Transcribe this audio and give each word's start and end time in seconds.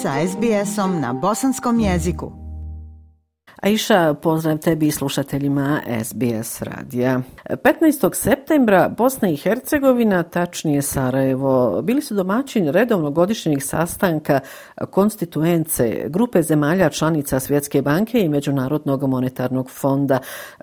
sa 0.00 0.16
SBS-om 0.26 1.00
na 1.00 1.12
bosanskom 1.12 1.80
jeziku. 1.80 2.32
Aisha, 3.62 4.14
pozdrav 4.14 4.58
tebi 4.58 4.86
i 4.86 4.90
slušateljima 4.90 5.80
SBS 6.04 6.62
radija. 6.62 7.22
15. 7.44 8.14
septembra 8.14 8.39
Bosna 8.96 9.28
i 9.28 9.36
Hercegovina, 9.36 10.22
tačnije 10.22 10.82
Sarajevo, 10.82 11.82
bili 11.82 12.02
su 12.02 12.14
domaćin 12.14 12.68
redovnog 12.68 13.14
godišnjeg 13.14 13.62
sastanka 13.62 14.40
konstituence 14.90 16.04
grupe 16.08 16.42
zemalja 16.42 16.88
članica 16.88 17.40
Svjetske 17.40 17.82
banke 17.82 18.20
i 18.20 18.28
Međunarodnog 18.28 19.02
monetarnog 19.02 19.70
fonda 19.70 20.18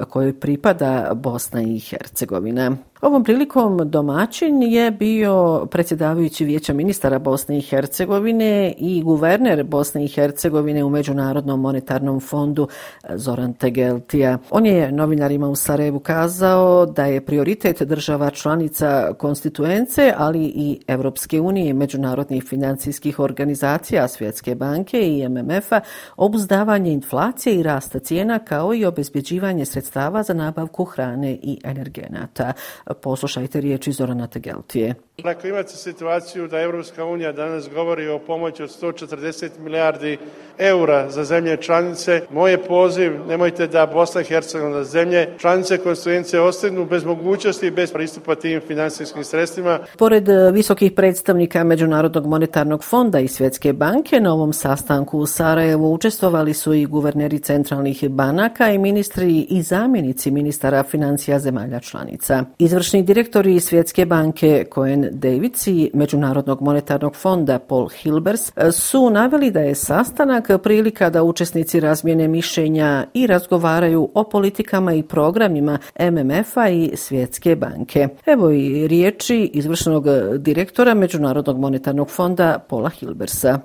kojoj 0.09 0.39
pripada 0.39 1.11
Bosna 1.13 1.61
i 1.61 1.79
Hercegovina. 1.79 2.77
Ovom 3.01 3.23
prilikom 3.23 3.91
domaćin 3.91 4.63
je 4.63 4.91
bio 4.91 5.65
predsjedavajući 5.65 6.45
vijeća 6.45 6.73
ministara 6.73 7.19
Bosne 7.19 7.57
i 7.57 7.61
Hercegovine 7.61 8.73
i 8.77 9.03
guverner 9.03 9.63
Bosne 9.63 10.05
i 10.05 10.07
Hercegovine 10.07 10.83
u 10.83 10.89
Međunarodnom 10.89 11.61
monetarnom 11.61 12.19
fondu 12.19 12.67
eh, 13.03 13.17
Zoran 13.17 13.53
Tegeltija. 13.53 14.37
On 14.49 14.65
je 14.65 14.91
novinarima 14.91 15.47
u 15.49 15.55
Sarajevu 15.55 15.99
kazao 15.99 16.85
da 16.85 17.05
je 17.05 17.25
prioritet 17.25 17.76
država 17.85 18.29
članica 18.29 19.13
konstituence, 19.17 20.13
ali 20.17 20.43
i 20.43 20.79
Evropske 20.87 21.41
unije, 21.41 21.73
međunarodnih 21.73 22.43
financijskih 22.43 23.19
organizacija 23.19 24.07
Svjetske 24.07 24.55
banke 24.55 25.01
i 25.01 25.29
MMF-a, 25.29 25.81
obuzdavanje 26.17 26.91
inflacije 26.91 27.55
i 27.55 27.63
rasta 27.63 27.99
cijena 27.99 28.39
kao 28.39 28.73
i 28.73 28.85
obezbjeđivanje 28.85 29.65
sredstava 29.65 30.23
za 30.23 30.33
nabavku 30.33 30.83
hrane 30.83 31.31
i 31.31 31.59
energenata. 31.63 32.53
Poslušajte 33.01 33.61
riječi 33.61 33.91
Zorana 33.91 34.27
Tegeltije. 34.27 34.95
Na 35.23 35.35
imate 35.43 35.75
situaciju 35.75 36.47
da 36.47 36.61
Evropska 36.61 37.05
unija 37.05 37.31
danas 37.31 37.69
govori 37.69 38.07
o 38.07 38.19
pomoći 38.19 38.63
od 38.63 38.69
140 38.81 39.59
milijardi 39.59 40.17
eura 40.57 41.09
za 41.09 41.23
zemlje 41.23 41.57
članice, 41.57 42.21
moje 42.31 42.63
poziv, 42.63 43.11
nemojte 43.27 43.67
da 43.67 43.85
Bosna 43.85 44.21
i 44.21 44.23
Hercegovina 44.23 44.83
zemlje 44.83 45.29
članice 45.37 45.77
konstituencije 45.77 46.41
ostanu 46.41 46.85
bez 46.85 47.05
mogućnosti 47.05 47.56
i 47.63 47.71
bez 47.71 47.91
pristupa 47.91 48.35
tim 48.35 48.61
finansijskim 48.67 49.23
sredstvima. 49.23 49.79
Pored 49.97 50.29
eh, 50.29 50.51
visokih 50.51 50.91
predstavnika 50.91 51.63
Međunarodnog 51.63 52.25
monetarnog 52.25 52.83
fonda 52.83 53.19
i 53.19 53.27
Svjetske 53.27 53.73
banke, 53.73 54.19
na 54.19 54.33
ovom 54.33 54.53
sastanku 54.53 55.19
u 55.19 55.25
Sarajevu 55.25 55.93
učestvovali 55.93 56.53
su 56.53 56.73
i 56.73 56.85
guverneri 56.85 57.39
centralnih 57.39 58.09
banaka 58.09 58.71
i 58.71 58.77
ministri 58.77 59.39
i 59.49 59.61
zamjenici 59.61 60.31
ministara 60.31 60.83
financija 60.83 61.39
zemalja 61.39 61.79
članica. 61.79 62.43
Izvršni 62.59 63.03
direktori 63.03 63.59
Svjetske 63.59 64.05
banke 64.05 64.65
Cohen 64.73 65.09
Davids 65.11 65.67
i 65.67 65.91
Međunarodnog 65.93 66.61
monetarnog 66.61 67.15
fonda 67.15 67.59
Paul 67.59 67.89
Hilbers 67.89 68.51
eh, 68.55 68.71
su 68.71 69.09
naveli 69.09 69.51
da 69.51 69.59
je 69.59 69.75
sastanak 69.75 70.49
prilika 70.63 71.09
da 71.09 71.23
učesnici 71.23 71.79
razmijene 71.79 72.27
mišljenja 72.27 73.05
i 73.13 73.27
razgovaraju 73.27 74.09
o 74.13 74.23
politikama 74.23 74.93
i 74.93 75.03
programima 75.03 75.77
MMF-a 75.99 76.69
i 76.69 76.91
Svjetske 76.95 77.46
banke. 77.55 78.07
Evo 78.25 78.51
i 78.51 78.87
riječi 78.87 79.51
izvršenog 79.53 80.07
eh, 80.07 80.37
direktora 80.37 80.93
Međunarodnog 80.93 81.59
monetarnog 81.59 82.09
fonda 82.09 82.65
Paula 82.69 82.89
Hilbersa. 82.89 83.59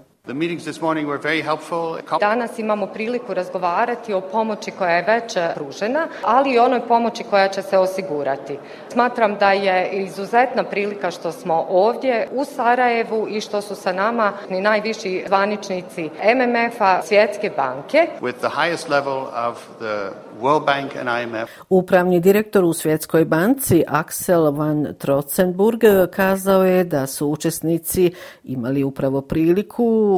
Danas 2.21 2.59
imamo 2.59 2.87
priliku 2.87 3.35
razgovarati 3.35 4.13
o 4.13 4.21
pomoći 4.21 4.71
koja 4.71 4.91
je 4.91 5.03
već 5.03 5.37
pružena, 5.55 6.07
ali 6.25 6.55
i 6.55 6.59
onoj 6.59 6.81
pomoći 6.89 7.25
koja 7.31 7.49
će 7.49 7.63
se 7.63 7.79
osigurati. 7.79 8.59
Smatram 8.93 9.37
da 9.39 9.53
je 9.53 9.91
izuzetna 9.93 10.65
prilika 10.65 11.11
što 11.11 11.33
smo 11.33 11.67
ovdje 11.69 12.29
u 12.33 12.45
Sarajevu 12.45 13.27
i 13.29 13.41
što 13.41 13.61
su 13.61 13.75
sa 13.75 13.93
nama 13.93 14.33
ni 14.51 14.61
najviši 14.61 15.25
zvaničnici 15.27 16.11
MMF-a, 16.37 17.03
Svjetske 17.03 17.51
banke. 17.57 18.09
With 18.21 18.39
the 18.39 18.63
highest 18.63 18.89
level 18.89 19.23
of 19.49 19.59
the 19.79 20.11
World 20.41 20.65
Bank 20.67 20.97
and 20.97 21.09
IMF. 21.23 21.51
Upravni 21.69 22.21
direktor 22.21 22.65
u 22.65 22.73
Svjetskoj 22.73 23.25
banci 23.25 23.85
Axel 23.89 24.57
van 24.57 24.95
Trotzenburg 24.99 25.81
kazao 26.13 26.65
je 26.65 26.85
da 26.85 27.07
su 27.07 27.29
učesnici 27.29 28.13
imali 28.45 28.85
upravo 28.85 29.21
priliku 29.21 30.12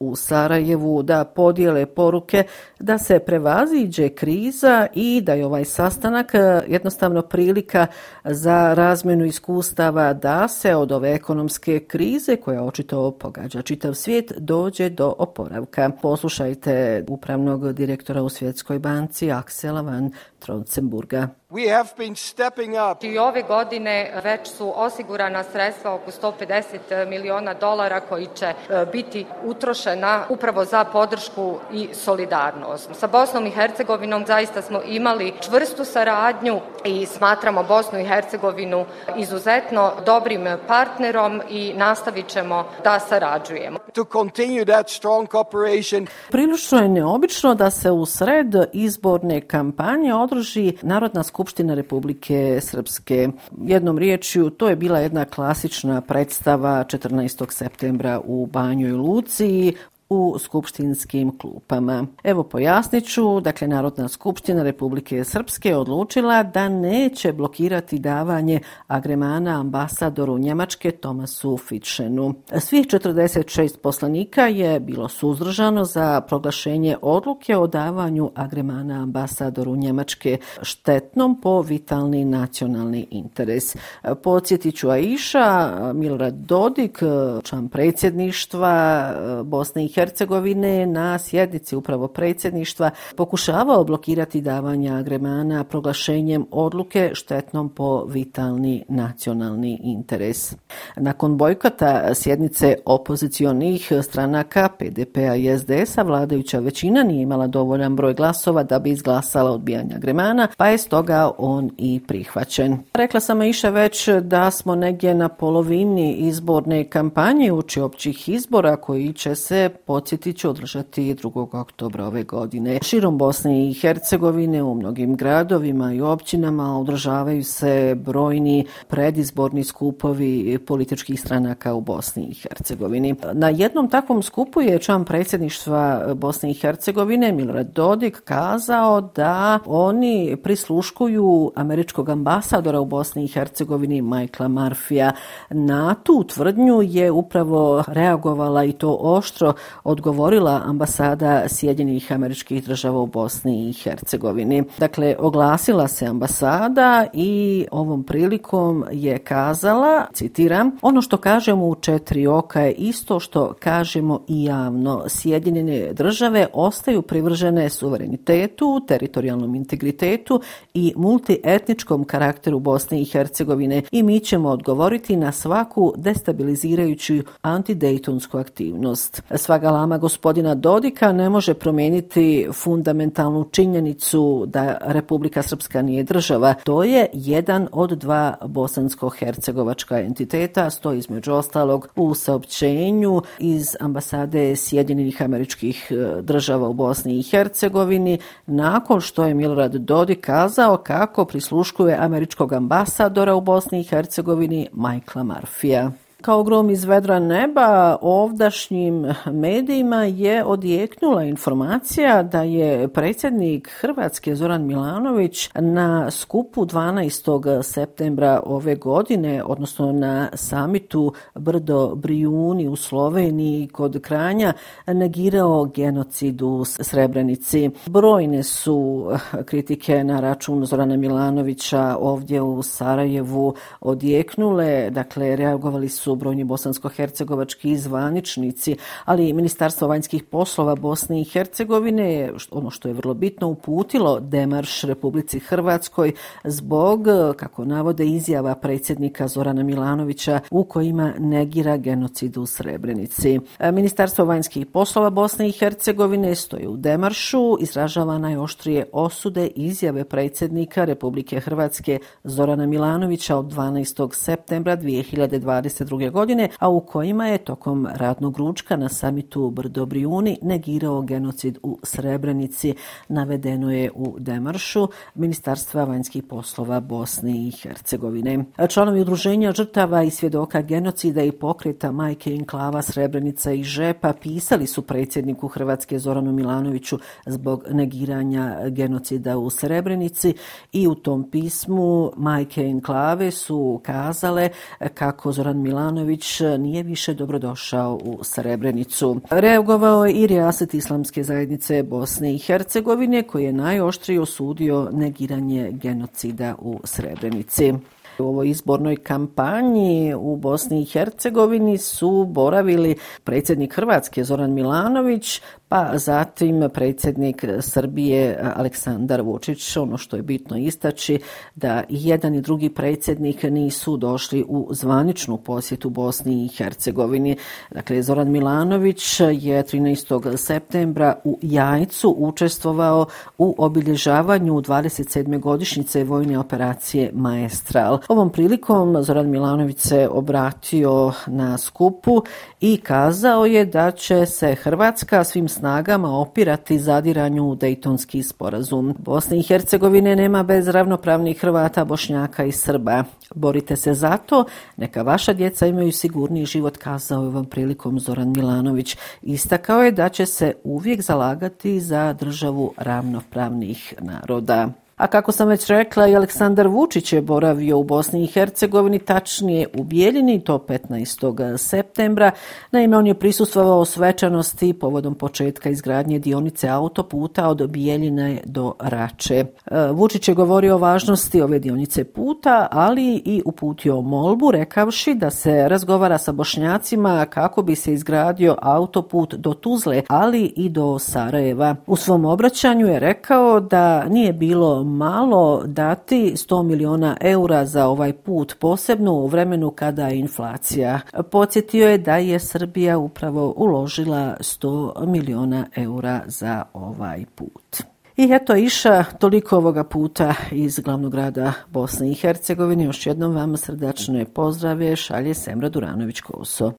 u 0.00 0.16
Sarajevu 0.16 1.02
da 1.02 1.24
podijele 1.24 1.86
poruke 1.86 2.44
da 2.78 2.98
se 2.98 3.18
prevaziđe 3.18 4.08
kriza 4.08 4.86
i 4.94 5.20
da 5.20 5.34
je 5.34 5.46
ovaj 5.46 5.64
sastanak 5.64 6.34
eh, 6.34 6.60
jednostavno 6.68 7.22
prilika 7.22 7.86
za 8.24 8.74
razmenu 8.74 9.24
iskustava 9.24 10.12
da 10.12 10.48
se 10.48 10.74
od 10.76 10.92
ove 10.92 11.14
ekonomske 11.14 11.80
krize 11.80 12.36
koja 12.36 12.64
očito 12.64 13.10
pogađa 13.10 13.62
čitav 13.62 13.94
svijet 13.94 14.32
dođe 14.38 14.88
do 14.88 15.14
oporavka. 15.18 15.90
Poslušajte 16.02 17.04
upravnog 17.08 17.72
direktora 17.72 18.22
u 18.22 18.28
Svjetskoj 18.28 18.78
banci 18.78 19.30
Aksela 19.30 19.80
van 19.80 20.10
Trotzenburga. 20.38 21.39
We 21.50 21.68
have 21.68 21.88
been 21.96 22.16
stepping 22.16 22.74
up. 22.90 23.04
I 23.04 23.18
ove 23.18 23.42
godine 23.42 24.20
već 24.24 24.48
su 24.48 24.72
osigurana 24.76 25.44
sredstva 25.44 25.94
oko 25.94 26.10
150 26.10 27.08
miliona 27.08 27.54
dolara 27.54 28.00
koji 28.00 28.28
će 28.34 28.46
e, 28.46 28.54
biti 28.92 29.26
utrošena 29.44 30.24
upravo 30.28 30.64
za 30.64 30.84
podršku 30.84 31.58
i 31.72 31.88
solidarnost. 31.92 32.90
Sa 32.92 33.06
Bosnom 33.06 33.46
i 33.46 33.50
Hercegovinom 33.50 34.24
zaista 34.26 34.62
smo 34.62 34.80
imali 34.86 35.32
čvrstu 35.40 35.84
saradnju 35.84 36.60
i 36.84 37.06
smatramo 37.06 37.62
Bosnu 37.62 37.98
i 37.98 38.04
Hercegovinu 38.04 38.84
izuzetno 39.16 39.92
dobrim 40.06 40.46
partnerom 40.68 41.42
i 41.48 41.72
nastavit 41.76 42.28
ćemo 42.28 42.64
da 42.84 43.00
sarađujemo. 43.00 43.78
To 43.92 44.04
continue 44.12 44.64
that 44.64 44.88
strong 44.88 45.28
cooperation. 45.30 46.06
Prilično 46.30 46.78
je 46.78 46.88
neobično 46.88 47.54
da 47.54 47.70
se 47.70 47.90
u 47.90 48.06
sred 48.06 48.54
izborne 48.72 49.40
kampanje 49.40 50.14
održi 50.14 50.72
Narodna 50.82 51.22
skupina 51.22 51.39
Skupština 51.40 51.74
Republike 51.74 52.60
Srpske. 52.60 53.28
Jednom 53.64 53.98
riječju, 53.98 54.50
to 54.50 54.68
je 54.68 54.76
bila 54.76 54.98
jedna 54.98 55.24
klasična 55.24 56.00
predstava 56.00 56.84
14. 56.84 57.52
septembra 57.52 58.20
u 58.24 58.46
Banjoj 58.46 58.92
Luci 58.92 59.74
u 60.10 60.38
skupštinskim 60.38 61.38
klupama. 61.38 62.06
Evo 62.24 62.42
pojasniću, 62.42 63.40
dakle 63.40 63.68
Narodna 63.68 64.08
skupština 64.08 64.62
Republike 64.62 65.24
Srpske 65.24 65.76
odlučila 65.76 66.42
da 66.42 66.68
neće 66.68 67.32
blokirati 67.32 67.98
davanje 67.98 68.60
agremana 68.86 69.60
ambasadoru 69.60 70.38
Njemačke 70.38 70.90
Tomasu 70.90 71.56
Fitšenu. 71.56 72.34
Svih 72.60 72.86
46 72.86 73.78
poslanika 73.78 74.42
je 74.46 74.80
bilo 74.80 75.08
suzdržano 75.08 75.84
za 75.84 76.20
proglašenje 76.20 76.96
odluke 77.02 77.56
o 77.56 77.66
davanju 77.66 78.30
agremana 78.34 79.02
ambasadoru 79.02 79.76
Njemačke 79.76 80.38
štetnom 80.62 81.40
po 81.40 81.62
vitalni 81.62 82.24
nacionalni 82.24 83.06
interes. 83.10 83.76
Podsjetit 84.22 84.76
ću 84.76 84.90
Aisha, 84.90 85.72
Milorad 85.94 86.34
Dodik, 86.34 87.02
član 87.42 87.68
predsjedništva 87.68 88.70
e, 88.70 89.42
Bosne 89.42 89.84
i 89.84 89.88
Hercegovine 90.00 90.86
na 90.86 91.18
sjednici 91.18 91.76
upravo 91.76 92.08
predsjedništva 92.08 92.90
pokušavao 93.16 93.84
blokirati 93.84 94.40
davanja 94.40 94.94
agremana 94.96 95.64
proglašenjem 95.64 96.46
odluke 96.50 97.10
štetnom 97.14 97.68
po 97.68 98.04
vitalni 98.04 98.84
nacionalni 98.88 99.80
interes. 99.82 100.56
Nakon 100.96 101.36
bojkota 101.36 102.14
sjednice 102.14 102.76
opozicionih 102.84 103.92
stranaka 104.02 104.68
PDP-a 104.78 105.34
i 105.34 105.58
SDS-a 105.58 106.02
vladajuća 106.02 106.58
većina 106.58 107.02
nije 107.02 107.22
imala 107.22 107.46
dovoljan 107.46 107.96
broj 107.96 108.14
glasova 108.14 108.62
da 108.62 108.78
bi 108.78 108.90
izglasala 108.90 109.50
odbijanja 109.50 109.96
agremana, 109.96 110.48
pa 110.56 110.66
je 110.66 110.78
stoga 110.78 111.30
on 111.38 111.70
i 111.78 112.00
prihvaćen. 112.08 112.78
Rekla 112.94 113.20
sam 113.20 113.42
iša 113.42 113.70
već 113.70 114.08
da 114.08 114.50
smo 114.50 114.74
negdje 114.74 115.14
na 115.14 115.28
polovini 115.28 116.14
izborne 116.14 116.84
kampanje 116.84 117.52
uči 117.52 117.80
općih 117.80 118.28
izbora 118.28 118.76
koji 118.76 119.12
će 119.12 119.34
se 119.34 119.70
podsjetit 119.90 120.36
ću 120.36 120.50
održati 120.50 121.14
2. 121.14 121.60
oktobra 121.60 122.06
ove 122.06 122.22
godine. 122.22 122.78
Širom 122.82 123.18
Bosne 123.18 123.68
i 123.68 123.74
Hercegovine 123.74 124.62
u 124.62 124.74
mnogim 124.74 125.16
gradovima 125.16 125.92
i 125.92 126.00
općinama 126.00 126.78
održavaju 126.78 127.44
se 127.44 127.96
brojni 128.04 128.66
predizborni 128.88 129.64
skupovi 129.64 130.58
političkih 130.66 131.20
stranaka 131.20 131.74
u 131.74 131.80
Bosni 131.80 132.24
i 132.24 132.34
Hercegovini. 132.34 133.14
Na 133.32 133.48
jednom 133.48 133.88
takvom 133.88 134.22
skupu 134.22 134.60
je 134.60 134.78
član 134.78 135.04
predsjedništva 135.04 136.14
Bosne 136.14 136.50
i 136.50 136.54
Hercegovine 136.54 137.32
Milorad 137.32 137.72
Dodik 137.72 138.20
kazao 138.24 139.00
da 139.00 139.58
oni 139.66 140.36
prisluškuju 140.42 141.52
američkog 141.54 142.08
ambasadora 142.08 142.80
u 142.80 142.84
Bosni 142.84 143.24
i 143.24 143.28
Hercegovini 143.28 144.02
Michaela 144.02 144.48
Marfija. 144.48 145.12
Na 145.50 145.94
tu 145.94 146.24
tvrdnju 146.24 146.82
je 146.82 147.10
upravo 147.10 147.84
reagovala 147.86 148.64
i 148.64 148.72
to 148.72 148.98
oštro 149.00 149.54
odgovorila 149.84 150.62
ambasada 150.64 151.48
Sjedinjenih 151.48 152.12
američkih 152.12 152.64
država 152.64 153.00
u 153.00 153.06
Bosni 153.06 153.68
i 153.68 153.72
Hercegovini. 153.72 154.64
Dakle, 154.78 155.16
oglasila 155.18 155.88
se 155.88 156.06
ambasada 156.06 157.06
i 157.12 157.66
ovom 157.70 158.02
prilikom 158.02 158.84
je 158.92 159.18
kazala, 159.18 160.06
citiram, 160.12 160.70
ono 160.82 161.02
što 161.02 161.16
kažemo 161.16 161.66
u 161.66 161.74
četiri 161.74 162.26
oka 162.26 162.60
je 162.60 162.72
isto 162.72 163.20
što 163.20 163.54
kažemo 163.60 164.20
i 164.28 164.44
javno. 164.44 165.04
Sjedinjene 165.08 165.92
države 165.92 166.46
ostaju 166.52 167.02
privržene 167.02 167.68
suverenitetu, 167.68 168.80
teritorijalnom 168.88 169.54
integritetu 169.54 170.40
i 170.74 170.92
multietničkom 170.96 172.04
karakteru 172.04 172.58
Bosne 172.58 173.00
i 173.00 173.04
Hercegovine 173.04 173.82
i 173.90 174.02
mi 174.02 174.20
ćemo 174.20 174.48
odgovoriti 174.48 175.16
na 175.16 175.32
svaku 175.32 175.92
destabilizirajuću 175.96 177.14
antidejtonsku 177.42 178.38
aktivnost. 178.38 179.22
Svak 179.34 179.59
lama 179.62 179.98
gospodina 179.98 180.54
Dodika 180.54 181.12
ne 181.12 181.28
može 181.28 181.54
promijeniti 181.54 182.48
fundamentalnu 182.52 183.44
činjenicu 183.50 184.44
da 184.46 184.78
Republika 184.80 185.42
Srpska 185.42 185.82
nije 185.82 186.02
država. 186.02 186.54
To 186.64 186.84
je 186.84 187.06
jedan 187.12 187.68
od 187.72 187.90
dva 187.90 188.34
bosansko-hercegovačka 188.42 190.06
entiteta, 190.06 190.70
stoji 190.70 190.98
između 190.98 191.32
ostalog 191.32 191.88
u 191.96 192.14
saopćenju 192.14 193.22
iz 193.38 193.76
ambasade 193.80 194.56
Sjedinjenih 194.56 195.22
američkih 195.22 195.88
e, 195.90 196.22
država 196.22 196.68
u 196.68 196.72
Bosni 196.72 197.18
i 197.18 197.22
Hercegovini, 197.22 198.18
nakon 198.46 199.00
što 199.00 199.24
je 199.24 199.34
Milorad 199.34 199.74
Dodik 199.74 200.20
kazao 200.20 200.76
kako 200.76 201.24
prisluškuje 201.24 201.96
američkog 202.00 202.52
ambasadora 202.52 203.34
u 203.34 203.40
Bosni 203.40 203.80
i 203.80 203.84
Hercegovini, 203.84 204.68
Michaela 204.72 205.24
Marfija. 205.24 205.90
Kao 206.22 206.42
grom 206.42 206.70
iz 206.70 206.84
vedra 206.84 207.18
neba, 207.18 207.96
ovdašnjim 208.00 209.06
medijima 209.26 210.04
je 210.04 210.44
odjeknula 210.44 211.24
informacija 211.24 212.22
da 212.22 212.42
je 212.42 212.88
predsjednik 212.88 213.70
Hrvatske 213.80 214.34
Zoran 214.34 214.66
Milanović 214.66 215.50
na 215.54 216.10
skupu 216.10 216.64
12. 216.64 217.62
septembra 217.62 218.42
ove 218.46 218.74
godine, 218.74 219.44
odnosno 219.44 219.92
na 219.92 220.28
samitu 220.34 221.12
Brdo 221.34 221.94
Brijuni 221.94 222.68
u 222.68 222.76
Sloveniji 222.76 223.68
kod 223.68 224.00
Kranja, 224.02 224.52
negirao 224.86 225.64
genocid 225.64 226.42
u 226.42 226.64
Srebrenici. 226.64 227.70
Brojne 227.86 228.42
su 228.42 229.10
kritike 229.44 230.04
na 230.04 230.20
račun 230.20 230.64
Zorana 230.66 230.96
Milanovića 230.96 231.96
ovdje 232.00 232.42
u 232.42 232.62
Sarajevu 232.62 233.54
odjeknule, 233.80 234.90
dakle 234.90 235.36
reagovali 235.36 235.88
su 235.88 236.09
su 236.10 236.16
brojni 236.16 236.44
bosansko-hercegovački 236.44 237.76
zvaničnici, 237.76 238.76
ali 239.04 239.28
i 239.28 239.32
Ministarstvo 239.32 239.88
vanjskih 239.88 240.24
poslova 240.24 240.74
Bosne 240.74 241.20
i 241.20 241.24
Hercegovine 241.24 242.14
je, 242.14 242.34
ono 242.50 242.70
što 242.70 242.88
je 242.88 242.94
vrlo 242.94 243.14
bitno, 243.14 243.48
uputilo 243.48 244.20
demarš 244.20 244.82
Republici 244.82 245.38
Hrvatskoj 245.38 246.12
zbog, 246.44 247.08
e, 247.08 247.12
kako 247.36 247.64
navode, 247.64 248.06
izjava 248.06 248.54
predsjednika 248.54 249.28
Zorana 249.28 249.62
Milanovića 249.62 250.40
u 250.50 250.64
kojima 250.64 251.12
negira 251.18 251.76
genocid 251.76 252.36
u 252.36 252.46
Srebrenici. 252.46 253.40
E, 253.58 253.72
Ministarstvo 253.72 254.24
vanjskih 254.24 254.66
poslova 254.66 255.10
Bosne 255.10 255.48
i 255.48 255.52
Hercegovine 255.52 256.34
stoji 256.34 256.66
u 256.66 256.76
demaršu, 256.76 257.56
izražava 257.60 258.18
najoštrije 258.18 258.86
osude 258.92 259.46
izjave 259.46 260.04
predsjednika 260.04 260.84
Republike 260.84 261.40
Hrvatske 261.40 261.98
Zorana 262.24 262.66
Milanovića 262.66 263.36
od 263.36 263.46
12. 263.46 264.14
septembra 264.14 264.76
2022 264.76 265.99
godine, 266.08 266.48
a 266.58 266.68
u 266.68 266.80
kojima 266.80 267.26
je 267.26 267.38
tokom 267.38 267.88
ratnog 267.94 268.38
ručka 268.38 268.76
na 268.76 268.88
samitu 268.88 269.50
Brdo 269.50 269.86
Brijuni 269.86 270.38
negirao 270.42 271.02
genocid 271.02 271.58
u 271.62 271.78
Srebrenici. 271.82 272.74
Navedeno 273.08 273.72
je 273.72 273.90
u 273.94 274.16
Demaršu 274.18 274.88
Ministarstva 275.14 275.84
vanjskih 275.84 276.22
poslova 276.22 276.80
Bosne 276.80 277.30
i 277.30 277.50
Hercegovine. 277.50 278.44
Članovi 278.68 279.00
udruženja 279.00 279.52
žrtava 279.52 280.02
i 280.02 280.10
svjedoka 280.10 280.62
genocida 280.62 281.22
i 281.22 281.32
pokreta 281.32 281.92
Majke 281.92 282.34
Inklava 282.34 282.82
Srebrenica 282.82 283.52
i 283.52 283.62
Žepa 283.62 284.12
pisali 284.12 284.66
su 284.66 284.82
predsjedniku 284.82 285.48
Hrvatske 285.48 285.98
Zoranu 285.98 286.32
Milanoviću 286.32 286.98
zbog 287.26 287.64
negiranja 287.70 288.68
genocida 288.68 289.38
u 289.38 289.50
Srebrenici 289.50 290.34
i 290.72 290.88
u 290.88 290.94
tom 290.94 291.30
pismu 291.30 292.12
Majke 292.16 292.62
enklave 292.62 293.30
su 293.30 293.80
kazale 293.84 294.48
kako 294.94 295.32
Zoran 295.32 295.62
Milanović 295.62 295.89
Jovanović 295.90 296.40
e, 296.40 296.58
nije 296.58 296.82
više 296.82 297.14
dobrodošao 297.14 298.00
u 298.04 298.24
Srebrenicu. 298.24 299.20
Reagovao 299.30 300.06
je 300.06 300.12
i 300.12 300.26
Rijaset 300.26 300.74
Islamske 300.74 301.22
zajednice 301.22 301.82
Bosne 301.82 302.34
i 302.34 302.38
Hercegovine 302.38 303.22
koji 303.22 303.44
je 303.44 303.52
najoštrije 303.52 304.20
osudio 304.20 304.88
negiranje 304.92 305.70
genocida 305.72 306.54
u 306.58 306.80
Srebrenici. 306.84 307.74
U 308.18 308.24
ovoj 308.24 308.48
izbornoj 308.48 308.96
kampanji 308.96 310.14
u 310.14 310.36
Bosni 310.36 310.82
i 310.82 310.84
Hercegovini 310.84 311.78
su 311.78 312.24
boravili 312.28 312.96
predsjednik 313.24 313.74
Hrvatske 313.74 314.24
Zoran 314.24 314.52
Milanović, 314.52 315.40
pa 315.70 315.98
zatim 315.98 316.68
predsjednik 316.74 317.44
Srbije 317.60 318.38
Aleksandar 318.56 319.22
Vučić. 319.22 319.76
Ono 319.76 319.98
što 319.98 320.16
je 320.16 320.22
bitno 320.22 320.56
istaći 320.56 321.18
da 321.54 321.82
i 321.88 322.08
jedan 322.08 322.34
i 322.34 322.40
drugi 322.40 322.68
predsjednik 322.68 323.42
nisu 323.42 323.96
došli 323.96 324.44
u 324.48 324.68
zvaničnu 324.70 325.36
posjetu 325.36 325.90
Bosni 325.90 326.44
i 326.44 326.48
Hercegovini. 326.48 327.36
Dakle, 327.70 328.02
Zoran 328.02 328.30
Milanović 328.30 329.20
je 329.20 329.62
13. 329.62 330.36
septembra 330.36 331.14
u 331.24 331.38
Jajcu 331.42 332.14
učestvovao 332.18 333.06
u 333.38 333.54
obilježavanju 333.58 334.54
27. 334.54 335.40
godišnjice 335.40 336.04
vojne 336.04 336.38
operacije 336.38 337.10
Maestral. 337.14 337.98
Ovom 338.08 338.30
prilikom 338.30 339.02
Zoran 339.02 339.30
Milanović 339.30 339.78
se 339.78 340.08
obratio 340.08 341.12
na 341.26 341.58
skupu 341.58 342.22
i 342.60 342.76
kazao 342.76 343.46
je 343.46 343.64
da 343.64 343.90
će 343.90 344.26
se 344.26 344.54
Hrvatska 344.54 345.24
svim 345.24 345.48
snagama 345.60 346.18
opirati 346.18 346.78
zadiranju 346.78 347.44
u 347.44 347.54
Dejtonski 347.54 348.22
sporazum. 348.22 348.94
Bosne 348.98 349.38
i 349.38 349.42
Hercegovine 349.42 350.16
nema 350.16 350.42
bez 350.42 350.68
ravnopravnih 350.68 351.40
Hrvata, 351.40 351.84
Bošnjaka 351.84 352.44
i 352.44 352.52
Srba. 352.52 353.04
Borite 353.34 353.76
se 353.76 353.94
za 353.94 354.16
to, 354.16 354.44
neka 354.76 355.02
vaša 355.02 355.32
djeca 355.32 355.66
imaju 355.66 355.92
sigurniji 355.92 356.44
život, 356.44 356.76
kazao 356.76 357.24
je 357.24 357.30
vam 357.30 357.44
prilikom 357.44 358.00
Zoran 358.00 358.32
Milanović. 358.36 358.96
Istakao 359.22 359.82
je 359.82 359.92
da 359.92 360.08
će 360.08 360.26
se 360.26 360.52
uvijek 360.64 361.02
zalagati 361.02 361.80
za 361.80 362.12
državu 362.12 362.72
ravnopravnih 362.76 363.94
naroda. 364.00 364.68
A 365.00 365.06
kako 365.06 365.32
sam 365.32 365.48
već 365.48 365.66
rekla, 365.66 366.08
i 366.08 366.16
Aleksandar 366.16 366.68
Vučić 366.68 367.12
je 367.12 367.22
boravio 367.22 367.78
u 367.78 367.84
Bosni 367.84 368.24
i 368.24 368.26
Hercegovini, 368.26 368.98
tačnije 368.98 369.66
u 369.74 369.84
Bijeljini, 369.84 370.40
to 370.44 370.58
15. 370.68 371.56
septembra. 371.56 372.30
Naime, 372.72 372.96
on 372.96 373.06
je 373.06 373.14
prisustvovao 373.14 373.84
svečanosti 373.84 374.72
povodom 374.72 375.14
početka 375.14 375.70
izgradnje 375.70 376.18
dionice 376.18 376.68
autoputa 376.68 377.48
od 377.48 377.70
Bijeljine 377.70 378.40
do 378.44 378.74
Rače. 378.78 379.34
E, 379.36 379.46
Vučić 379.92 380.28
je 380.28 380.34
govorio 380.34 380.74
o 380.74 380.78
važnosti 380.78 381.42
ove 381.42 381.58
dionice 381.58 382.04
puta, 382.04 382.68
ali 382.70 383.22
i 383.24 383.42
uputio 383.44 384.00
molbu, 384.00 384.50
rekavši 384.50 385.14
da 385.14 385.30
se 385.30 385.68
razgovara 385.68 386.18
sa 386.18 386.32
bošnjacima 386.32 387.26
kako 387.26 387.62
bi 387.62 387.74
se 387.74 387.92
izgradio 387.92 388.56
autoput 388.62 389.34
do 389.34 389.54
Tuzle, 389.54 390.02
ali 390.08 390.52
i 390.56 390.68
do 390.68 390.98
Sarajeva. 390.98 391.76
U 391.86 391.96
svom 391.96 392.24
obraćanju 392.24 392.86
je 392.86 393.00
rekao 393.00 393.60
da 393.60 394.04
nije 394.04 394.32
bilo 394.32 394.89
malo 394.96 395.62
dati 395.66 396.32
100 396.36 396.62
miliona 396.62 397.16
eura 397.20 397.66
za 397.66 397.86
ovaj 397.86 398.12
put, 398.12 398.56
posebno 398.58 399.12
u 399.12 399.26
vremenu 399.26 399.70
kada 399.70 400.06
je 400.06 400.18
inflacija. 400.18 401.00
Podsjetio 401.30 401.88
je 401.88 401.98
da 401.98 402.16
je 402.16 402.38
Srbija 402.38 402.98
upravo 402.98 403.54
uložila 403.56 404.36
100 404.40 405.06
miliona 405.06 405.66
eura 405.76 406.20
za 406.26 406.64
ovaj 406.72 407.24
put. 407.34 407.82
I 408.16 408.28
eto 408.32 408.56
iša 408.56 409.04
toliko 409.04 409.56
ovoga 409.56 409.84
puta 409.84 410.34
iz 410.50 410.78
glavnog 410.78 411.12
grada 411.12 411.52
Bosne 411.68 412.10
i 412.10 412.14
Hercegovine. 412.14 412.84
Još 412.84 413.06
jednom 413.06 413.34
vam 413.34 413.56
srdačno 413.56 414.24
pozdrave 414.34 414.96
šalje 414.96 415.34
Semra 415.34 415.70
Duranović-Koso. 415.70 416.72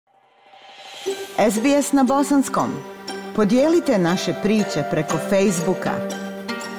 SBS 1.51 1.94
na 1.94 2.03
bosanskom. 2.03 2.70
Podijelite 3.36 3.98
naše 3.98 4.34
priče 4.44 4.84
preko 4.91 5.18
Facebooka. 5.18 5.91